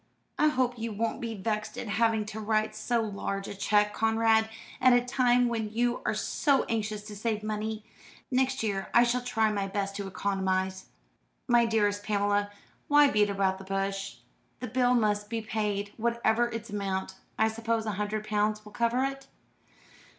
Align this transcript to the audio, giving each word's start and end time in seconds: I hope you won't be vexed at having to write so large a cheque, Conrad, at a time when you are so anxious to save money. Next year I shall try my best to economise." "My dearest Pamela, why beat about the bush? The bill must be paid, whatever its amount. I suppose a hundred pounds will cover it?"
I 0.39 0.47
hope 0.47 0.79
you 0.79 0.91
won't 0.91 1.21
be 1.21 1.35
vexed 1.35 1.77
at 1.77 1.87
having 1.87 2.25
to 2.25 2.39
write 2.39 2.75
so 2.75 3.01
large 3.03 3.47
a 3.47 3.53
cheque, 3.53 3.93
Conrad, 3.93 4.49
at 4.81 4.93
a 4.93 5.05
time 5.05 5.47
when 5.47 5.69
you 5.71 6.01
are 6.07 6.15
so 6.15 6.63
anxious 6.63 7.03
to 7.03 7.15
save 7.15 7.43
money. 7.43 7.85
Next 8.31 8.63
year 8.63 8.89
I 8.95 9.03
shall 9.03 9.21
try 9.21 9.51
my 9.51 9.67
best 9.67 9.95
to 9.97 10.07
economise." 10.07 10.87
"My 11.47 11.67
dearest 11.67 12.01
Pamela, 12.03 12.49
why 12.87 13.11
beat 13.11 13.29
about 13.29 13.59
the 13.59 13.63
bush? 13.63 14.17
The 14.59 14.65
bill 14.65 14.95
must 14.95 15.29
be 15.29 15.39
paid, 15.39 15.93
whatever 15.97 16.49
its 16.49 16.71
amount. 16.71 17.17
I 17.37 17.47
suppose 17.47 17.85
a 17.85 17.91
hundred 17.91 18.27
pounds 18.27 18.65
will 18.65 18.71
cover 18.71 19.03
it?" 19.03 19.27